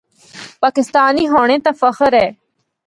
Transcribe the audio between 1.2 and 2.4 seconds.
ہونڑے تے فخر اے۔